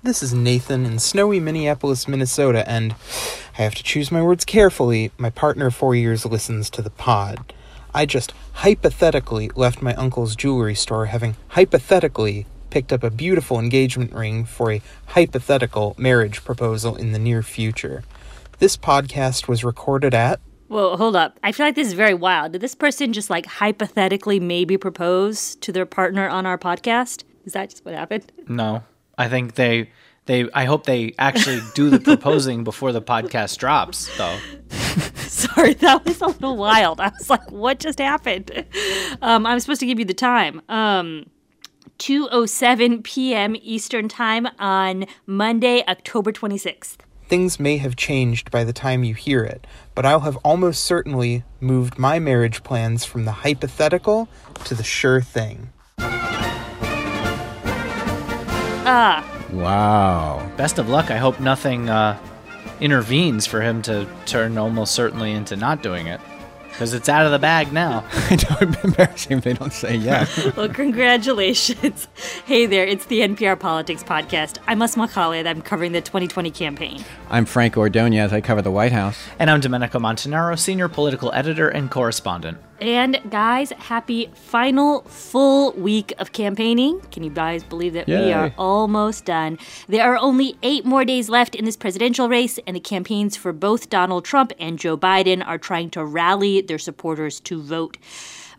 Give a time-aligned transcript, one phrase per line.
[0.00, 2.94] This is Nathan in snowy Minneapolis, Minnesota, and
[3.58, 5.10] I have to choose my words carefully.
[5.18, 7.52] My partner of four years listens to the pod.
[7.92, 14.12] I just hypothetically left my uncle's jewelry store having hypothetically picked up a beautiful engagement
[14.12, 18.04] ring for a hypothetical marriage proposal in the near future.
[18.60, 20.38] This podcast was recorded at.
[20.68, 21.40] Well, hold up.
[21.42, 22.52] I feel like this is very wild.
[22.52, 27.24] Did this person just like hypothetically maybe propose to their partner on our podcast?
[27.44, 28.30] Is that just what happened?
[28.46, 28.84] No.
[29.18, 29.90] I think they
[30.26, 34.38] they I hope they actually do the proposing before the podcast drops though.
[35.16, 37.00] Sorry, that was a little wild.
[37.00, 38.64] I was like, what just happened?
[39.20, 40.62] Um, I'm supposed to give you the time.
[40.68, 41.26] Um
[41.98, 43.56] 2:07 p.m.
[43.60, 46.98] Eastern Time on Monday, October 26th.
[47.26, 51.44] Things may have changed by the time you hear it, but I'll have almost certainly
[51.60, 54.28] moved my marriage plans from the hypothetical
[54.64, 55.72] to the sure thing.
[58.90, 60.50] Ah, Wow.
[60.56, 61.10] Best of luck.
[61.10, 62.18] I hope nothing uh,
[62.80, 66.20] intervenes for him to turn almost certainly into not doing it.
[66.70, 68.04] Because it's out of the bag now.
[68.12, 70.54] I know it'd be embarrassing if they don't say yes.
[70.56, 72.06] well, congratulations.
[72.46, 74.58] hey there, it's the NPR Politics Podcast.
[74.68, 75.46] I'm Asma Khalid.
[75.46, 77.04] I'm covering the 2020 campaign.
[77.30, 78.32] I'm Franco Ordonez.
[78.32, 79.18] I cover the White House.
[79.40, 82.58] And I'm Domenico Montanaro, senior political editor and correspondent.
[82.80, 87.00] And guys, happy final full week of campaigning.
[87.10, 89.58] Can you guys believe that we are almost done?
[89.88, 93.52] There are only eight more days left in this presidential race, and the campaigns for
[93.52, 97.96] both Donald Trump and Joe Biden are trying to rally their supporters to vote.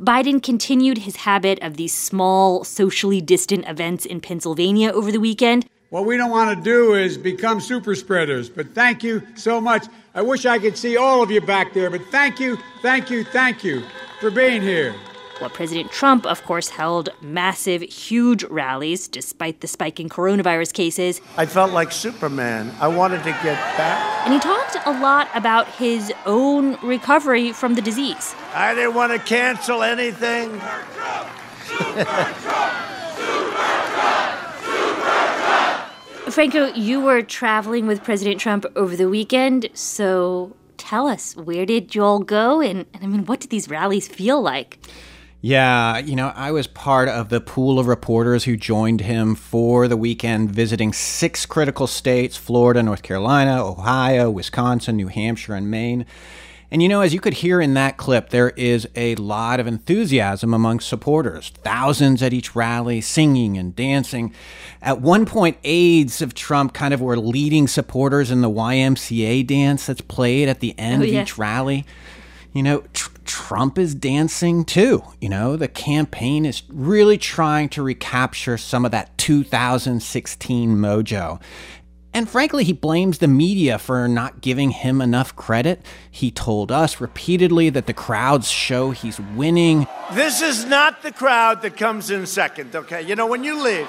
[0.01, 5.65] Biden continued his habit of these small, socially distant events in Pennsylvania over the weekend.
[5.91, 8.49] What we don't want to do is become super spreaders.
[8.49, 9.87] But thank you so much.
[10.13, 13.23] I wish I could see all of you back there, but thank you, thank you,
[13.23, 13.81] thank you
[14.19, 14.95] for being here.
[15.39, 21.21] Well, President Trump, of course, held massive, huge rallies despite the spike in coronavirus cases.
[21.37, 22.73] I felt like Superman.
[22.81, 24.25] I wanted to get back.
[24.25, 28.35] And he talked a lot about his own recovery from the disease.
[28.53, 30.49] I didn't want to cancel anything.
[30.49, 31.29] Super Trump!
[31.63, 32.35] Super Trump!
[32.35, 32.89] Super Trump!
[36.33, 41.95] Franco, you were traveling with President Trump over the weekend, so tell us, where did
[41.97, 42.61] all go?
[42.61, 44.79] And, and I mean, what did these rallies feel like?
[45.41, 49.87] Yeah, you know, I was part of the pool of reporters who joined him for
[49.87, 56.05] the weekend, visiting six critical states Florida, North Carolina, Ohio, Wisconsin, New Hampshire, and Maine.
[56.71, 59.65] And you know, as you could hear in that clip, there is a lot of
[59.65, 61.49] enthusiasm among supporters.
[61.63, 64.33] Thousands at each rally, singing and dancing.
[64.81, 69.87] At one point, aides of Trump kind of were leading supporters in the YMCA dance
[69.87, 71.23] that's played at the end Oh, of yeah.
[71.23, 71.85] each rally.
[72.53, 75.03] You know, tr- Trump is dancing too.
[75.21, 81.39] You know, the campaign is really trying to recapture some of that 2016 mojo.
[82.13, 85.81] And frankly, he blames the media for not giving him enough credit.
[86.09, 89.87] He told us repeatedly that the crowds show he's winning.
[90.13, 93.01] This is not the crowd that comes in second, okay?
[93.03, 93.87] You know, when you leave,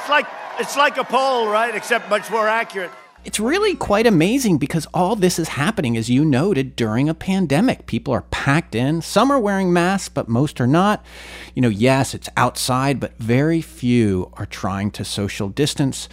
[0.00, 0.26] it's like
[0.58, 1.74] it's like a poll, right?
[1.74, 2.90] Except much more accurate.
[3.24, 7.86] It's really quite amazing because all this is happening, as you noted, during a pandemic.
[7.86, 9.00] People are packed in.
[9.00, 11.04] Some are wearing masks, but most are not.
[11.54, 16.08] You know, yes, it's outside, but very few are trying to social distance.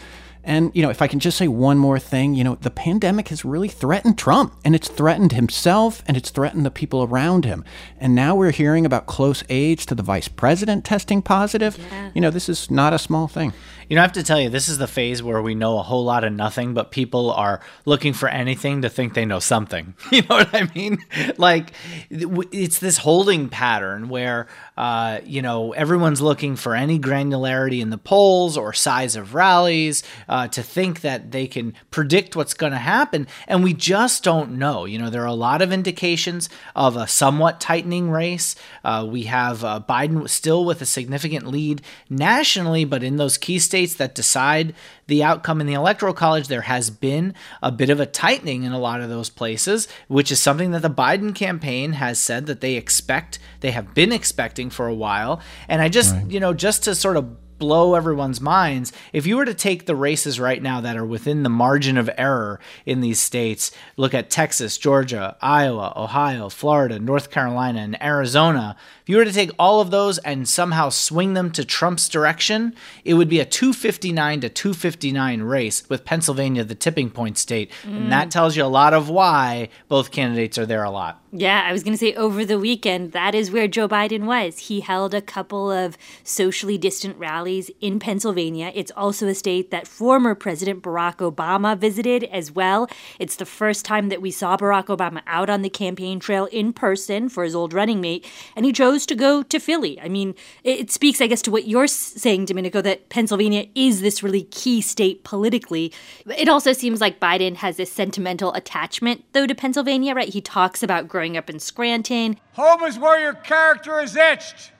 [0.50, 3.28] And, you know, if I can just say one more thing, you know, the pandemic
[3.28, 7.64] has really threatened Trump and it's threatened himself and it's threatened the people around him.
[8.00, 11.78] And now we're hearing about close aides to the vice president testing positive.
[12.16, 13.54] You know, this is not a small thing.
[13.90, 15.82] You know, I have to tell you, this is the phase where we know a
[15.82, 19.96] whole lot of nothing, but people are looking for anything to think they know something.
[20.12, 20.98] You know what I mean?
[21.38, 21.72] Like,
[22.10, 27.98] it's this holding pattern where, uh, you know, everyone's looking for any granularity in the
[27.98, 32.80] polls or size of rallies uh, to think that they can predict what's going to
[32.80, 33.28] happen.
[33.48, 34.84] And we just don't know.
[34.84, 38.56] You know, there are a lot of indications of a somewhat tightening race.
[38.84, 43.58] Uh, we have uh, Biden still with a significant lead nationally, but in those key
[43.60, 44.74] states that decide
[45.08, 47.34] the outcome in the electoral college, there has been
[47.64, 50.82] a bit of a tightening in a lot of those places, which is something that
[50.82, 55.42] the Biden campaign has said that they expect, they have been expecting for a while.
[55.68, 58.92] And I just, you know, just to sort of blow everyone's minds.
[59.14, 62.10] If you were to take the races right now that are within the margin of
[62.18, 68.76] error in these states, look at Texas, Georgia, Iowa, Ohio, Florida, North Carolina, and Arizona,
[69.10, 72.76] if you were to take all of those and somehow swing them to Trump's direction,
[73.04, 77.72] it would be a 259 to 259 race with Pennsylvania the tipping point state.
[77.86, 78.32] And that mm.
[78.32, 81.24] tells you a lot of why both candidates are there a lot.
[81.32, 84.60] Yeah, I was going to say over the weekend, that is where Joe Biden was.
[84.60, 88.72] He held a couple of socially distant rallies rallies in Pennsylvania.
[88.76, 92.88] It's also a state that former President Barack Obama visited as well.
[93.18, 96.74] It's the first time that we saw Barack Obama out on the campaign trail in
[96.74, 98.26] person for his old running mate,
[98.56, 100.00] and he chose to go to Philly.
[100.00, 104.22] I mean, it speaks, I guess, to what you're saying, Domenico, that Pennsylvania is this
[104.22, 105.92] really key state politically.
[106.38, 110.30] It also seems like Biden has this sentimental attachment, though, to Pennsylvania, right?
[110.30, 112.40] He talks about growing up in Scranton.
[112.54, 114.72] Home is where your character is etched,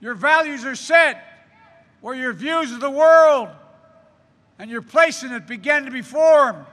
[0.00, 1.29] your values are set,
[2.00, 3.48] where your views of the world
[4.58, 6.64] and your place in it began to be formed.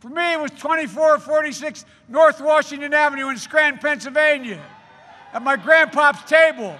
[0.00, 4.62] For me, it was 2446 North Washington Avenue in Scranton, Pennsylvania,
[5.32, 6.76] at my grandpop's table.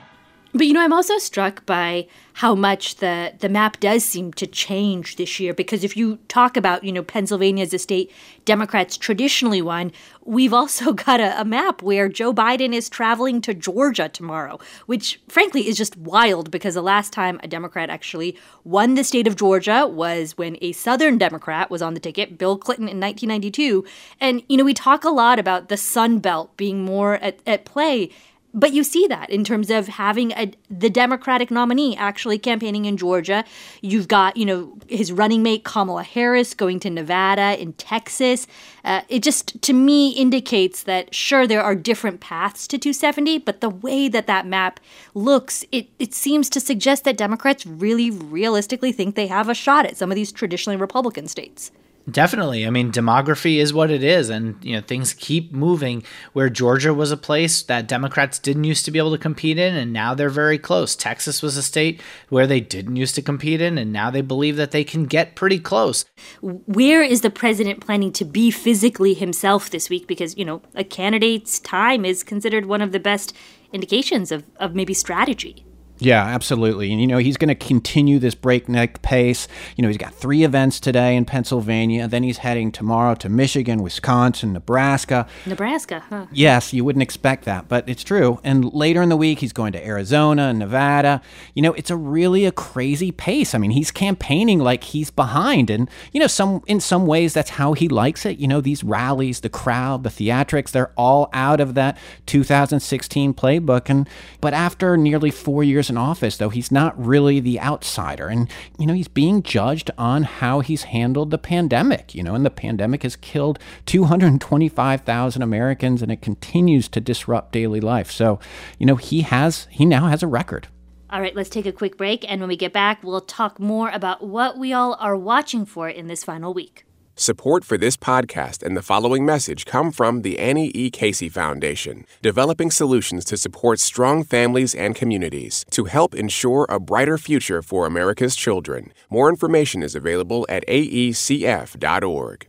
[0.56, 4.47] But you know, I'm also struck by how much the the map does seem to
[4.47, 8.11] change this year because if you talk about, you know, Pennsylvania as a state
[8.44, 9.93] Democrats traditionally won,
[10.25, 15.20] we've also got a, a map where Joe Biden is traveling to Georgia tomorrow, which
[15.29, 19.37] frankly is just wild because the last time a Democrat actually won the state of
[19.37, 23.85] Georgia was when a Southern Democrat was on the ticket, Bill Clinton in 1992.
[24.20, 27.64] And you know, we talk a lot about the Sun Belt being more at, at
[27.64, 28.11] play
[28.56, 32.97] but you see that in terms of having a, the Democratic nominee actually campaigning in
[32.97, 33.44] Georgia.
[33.82, 38.47] You've got, you know, his running mate Kamala Harris going to Nevada in Texas.
[38.82, 43.61] Uh, it just, to me, indicates that sure, there are different paths to 270, but
[43.61, 44.81] the way that that map
[45.14, 49.85] looks, it, it seems to suggest that Democrats really realistically think they have a shot
[49.85, 51.70] at some of these traditionally Republican states.
[52.08, 52.64] Definitely.
[52.64, 56.05] I mean, demography is what it is, and you know things keep moving.
[56.35, 59.75] Where Georgia was a place that Democrats didn't used to be able to compete in,
[59.75, 60.94] and now they're very close.
[60.94, 64.56] Texas was a state where they didn't used to compete in, and now they believe
[64.56, 66.05] that they can get pretty close.
[66.41, 70.06] Where is the president planning to be physically himself this week?
[70.06, 73.35] Because you know a candidate's time is considered one of the best
[73.73, 75.66] indications of, of maybe strategy.
[75.98, 76.93] Yeah, absolutely.
[76.93, 79.48] And, you know, he's going to continue this breakneck pace.
[79.76, 82.06] You know, he's got three events today in Pennsylvania.
[82.06, 85.26] Then he's heading tomorrow to Michigan, Wisconsin, Nebraska.
[85.46, 86.26] Nebraska, huh?
[86.32, 88.40] Yes, you wouldn't expect that, but it's true.
[88.44, 91.22] And later in the week, he's going to Arizona and Nevada.
[91.54, 93.54] You know, it's a really a crazy pace.
[93.54, 95.70] I mean, he's campaigning like he's behind.
[95.70, 98.38] And, you know, some in some ways, that's how he likes it.
[98.38, 101.96] You know, these rallies, the crowd, the theatrics, they're all out of that
[102.26, 103.88] 2016 playbook.
[103.88, 104.08] And,
[104.40, 108.29] but after nearly four years years in office, though he's not really the outsider.
[108.29, 112.44] And, you know, he's being judged on how he's handled the pandemic, you know, and
[112.44, 118.11] the pandemic has killed 225,000 Americans and it continues to disrupt daily life.
[118.11, 118.38] So,
[118.79, 120.69] you know, he has, he now has a record.
[121.09, 122.29] All right, let's take a quick break.
[122.29, 125.89] And when we get back, we'll talk more about what we all are watching for
[125.89, 126.86] in this final week.
[127.19, 130.91] Support for this podcast and the following message come from the Annie E.
[130.91, 137.17] Casey Foundation, developing solutions to support strong families and communities to help ensure a brighter
[137.17, 138.93] future for America's children.
[139.09, 142.49] More information is available at aecf.org.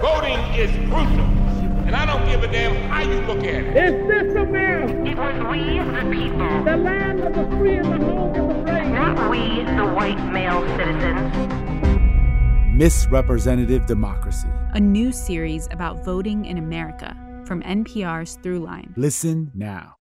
[0.00, 1.26] Voting is crucial,
[1.88, 3.76] and I don't give a damn how you look at it.
[3.76, 4.94] Is this America?
[5.10, 6.64] It was we, the people.
[6.64, 8.73] The land of the free and the home of the brave.
[9.04, 9.38] Not we,
[9.76, 11.30] the white male citizens.
[12.72, 14.48] Misrepresentative Democracy.
[14.72, 17.14] A new series about voting in America
[17.44, 18.96] from NPR's Throughline.
[18.96, 19.96] Listen now.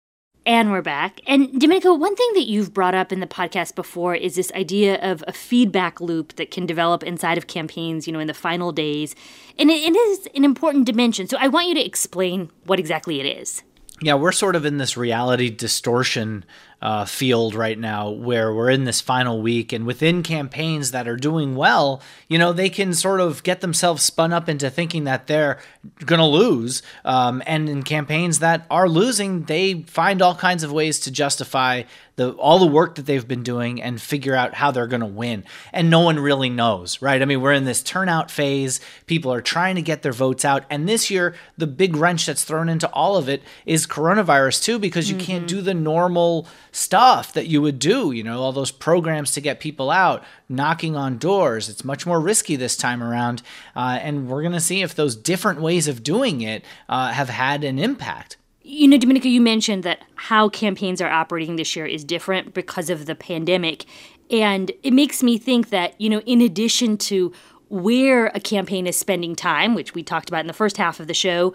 [0.46, 1.22] And we're back.
[1.26, 4.96] And Domenico, one thing that you've brought up in the podcast before is this idea
[4.96, 8.74] of a feedback loop that can develop inside of campaigns, you know, in the final
[8.74, 9.16] days.
[9.58, 11.26] And it, it is an important dimension.
[11.30, 13.64] So I want you to explain what exactly it is.
[14.02, 16.46] Yeah, we're sort of in this reality distortion
[16.82, 21.18] uh, field right now where we're in this final week and within campaigns that are
[21.18, 25.28] doing well you know they can sort of get themselves spun up into thinking that
[25.28, 25.60] they're
[26.06, 31.00] gonna lose um, and in campaigns that are losing they find all kinds of ways
[31.00, 31.84] to justify
[32.20, 35.06] the all the work that they've been doing and figure out how they're going to
[35.06, 35.46] win.
[35.72, 37.22] And no one really knows, right?
[37.22, 38.82] I mean, we're in this turnout phase.
[39.06, 40.66] People are trying to get their votes out.
[40.70, 44.80] And this year, the big wrench that's thrown into all of it is coronavirus too
[44.80, 45.26] because you mm-hmm.
[45.26, 49.42] can't do the normal stuff that you would do, you know, all those programs to
[49.42, 51.70] get people out, knocking on doors.
[51.70, 53.42] It's much more risky this time around.
[53.76, 57.30] Uh, and we're going to see if those different ways of doing it uh, have
[57.30, 58.38] had an impact.
[58.62, 62.90] You know, Domenico, you mentioned that how campaigns are operating this year is different because
[62.90, 63.86] of the pandemic.
[64.30, 67.34] And it makes me think that, you know, in addition to
[67.70, 71.08] where a campaign is spending time, which we talked about in the first half of
[71.08, 71.54] the show,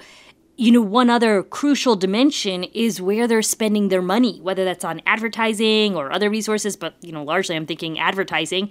[0.57, 5.03] you know, one other crucial dimension is where they're spending their money, whether that's on
[5.05, 8.71] advertising or other resources, but, you know, largely I'm thinking advertising.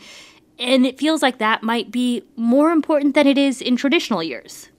[0.59, 4.69] And it feels like that might be more important than it is in traditional years.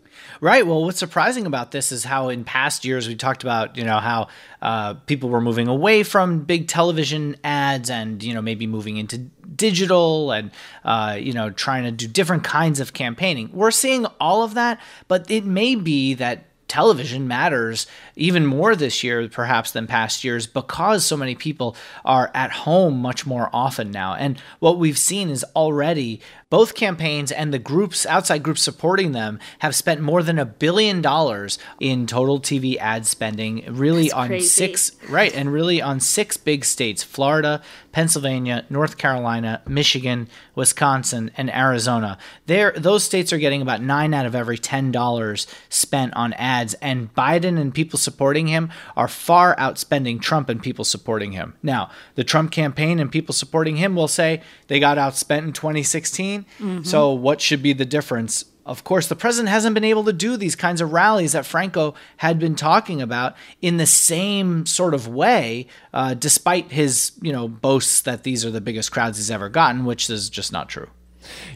[0.41, 0.67] Right.
[0.67, 3.99] Well, what's surprising about this is how in past years we talked about, you know,
[3.99, 4.29] how
[4.63, 9.19] uh, people were moving away from big television ads and, you know, maybe moving into
[9.19, 10.51] digital and,
[10.85, 13.51] uh, you know, trying to do different kinds of campaigning.
[13.53, 19.03] We're seeing all of that, but it may be that television matters even more this
[19.03, 23.91] year, perhaps, than past years because so many people are at home much more often
[23.91, 24.15] now.
[24.15, 29.41] And what we've seen is already both campaigns and the groups, outside groups supporting them,
[29.59, 34.29] have spent more than a billion dollars in total TV ad spending, really That's on
[34.29, 34.47] crazy.
[34.47, 37.61] six, right, and really on six big states Florida,
[37.95, 42.19] Pennsylvania, North Carolina, Michigan, Wisconsin, and Arizona.
[42.47, 47.15] There, those states are getting about nine out of every $10 spent on ads, and
[47.15, 51.55] Biden and people supporting him are far outspending Trump and people supporting him.
[51.63, 56.47] Now, the Trump campaign and people supporting him will say they got outspent in 2016.
[56.59, 56.85] Mhm.
[56.85, 58.45] So, what should be the difference?
[58.67, 61.95] Of course, the president hasn't been able to do these kinds of rallies that Franco
[62.17, 67.47] had been talking about in the same sort of way, uh, despite his, you know,
[67.47, 70.89] boasts that these are the biggest crowds he's ever gotten, which is just not true.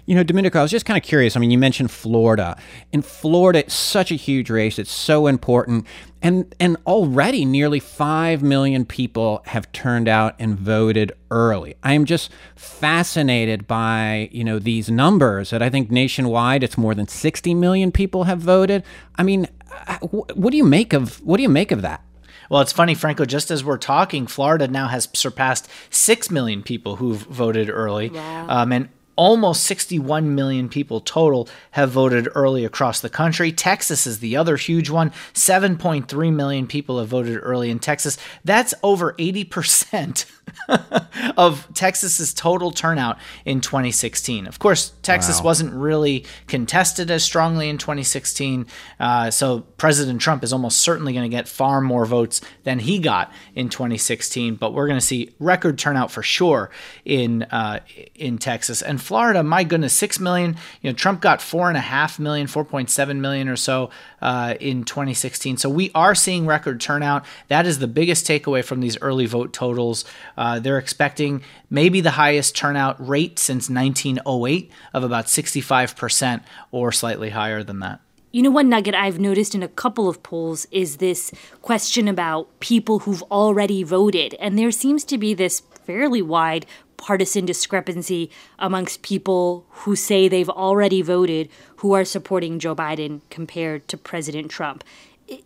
[0.06, 1.36] You know, Domenico, I was just kind of curious.
[1.36, 2.56] I mean, you mentioned Florida.
[2.92, 4.78] In Florida, it's such a huge race.
[4.78, 5.86] It's so important.
[6.20, 11.76] And and already nearly 5 million people have turned out and voted early.
[11.82, 16.94] I am just fascinated by, you know, these numbers that I think nationwide it's more
[16.94, 18.82] than 60 million people have voted.
[19.16, 19.46] I mean,
[19.86, 22.02] uh, what do you make of what do you make of that?
[22.50, 26.96] Well, it's funny, Franco, just as we're talking, Florida now has surpassed 6 million people
[26.96, 28.08] who've voted early.
[28.48, 33.50] Um, and almost 61 million people total have voted early across the country.
[33.50, 35.10] Texas is the other huge one.
[35.34, 38.16] 7.3 million people have voted early in Texas.
[38.44, 40.24] That's over 80%
[41.36, 44.46] of Texas's total turnout in 2016.
[44.46, 45.44] Of course, Texas Wow.
[45.46, 48.66] wasn't really contested as strongly in 2016.
[49.00, 52.98] Uh, so President Trump is almost certainly going to get far more votes than he
[53.00, 54.54] got in 2016.
[54.54, 56.70] But we're going to see record turnout for sure
[57.04, 57.80] in uh,
[58.14, 59.42] in Texas and Florida.
[59.42, 60.54] My goodness, six million.
[60.82, 63.88] You know, Trump got four and a half million, 4.7 million or so
[64.20, 65.56] uh, in 2016.
[65.56, 67.24] So we are seeing record turnout.
[67.48, 70.04] That is the biggest takeaway from these early vote totals.
[70.36, 77.30] Uh, they're expecting maybe the highest turnout rate since 1908 of about 65% or slightly
[77.30, 78.00] higher than that.
[78.30, 82.60] You know, one nugget I've noticed in a couple of polls is this question about
[82.60, 84.34] people who've already voted.
[84.34, 86.66] And there seems to be this fairly wide
[86.98, 93.88] partisan discrepancy amongst people who say they've already voted who are supporting Joe Biden compared
[93.88, 94.84] to President Trump.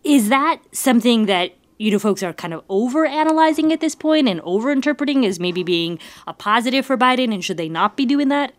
[0.03, 4.27] Is that something that you know folks are kind of over analyzing at this point
[4.27, 8.05] and over interpreting as maybe being a positive for Biden and should they not be
[8.05, 8.53] doing that?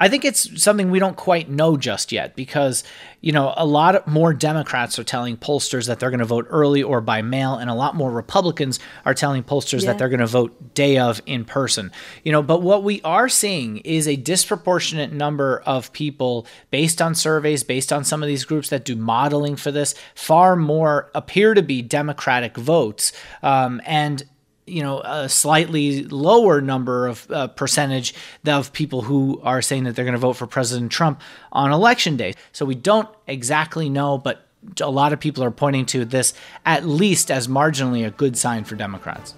[0.00, 2.84] I think it's something we don't quite know just yet because,
[3.20, 6.82] you know, a lot more Democrats are telling pollsters that they're going to vote early
[6.82, 9.88] or by mail, and a lot more Republicans are telling pollsters Yeah.
[9.88, 11.92] that they're going to vote day of in person.
[12.24, 17.14] You know, but what we are seeing is a disproportionate number of people, based on
[17.14, 21.52] surveys, based on some of these groups that do modeling for this, far more appear
[21.52, 23.12] to be Democratic votes.
[23.42, 24.24] Um, and
[24.68, 28.14] you know a slightly lower number of uh, percentage
[28.46, 31.20] of people who are saying that they're going to vote for President Trump
[31.52, 32.34] on election day.
[32.52, 34.46] So we don't exactly know, but
[34.80, 36.34] a lot of people are pointing to this
[36.66, 39.34] at least as marginally a good sign for Democrats.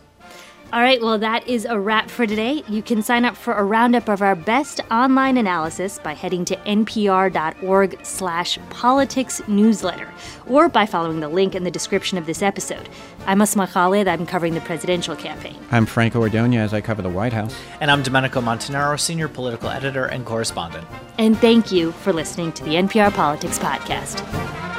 [0.73, 2.63] All right, well, that is a wrap for today.
[2.69, 6.55] You can sign up for a roundup of our best online analysis by heading to
[6.59, 10.09] npr.org slash politics newsletter
[10.47, 12.89] or by following the link in the description of this episode.
[13.27, 14.07] I'm Asma Khalid.
[14.07, 15.57] I'm covering the presidential campaign.
[15.73, 17.57] I'm Franco Ordonez as I cover the White House.
[17.81, 20.87] And I'm Domenico Montanaro, senior political editor and correspondent.
[21.19, 24.70] And thank you for listening to the NPR Politics Podcast.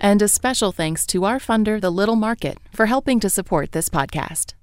[0.00, 3.88] And a special thanks to our funder, The Little Market, for helping to support this
[3.88, 4.54] podcast.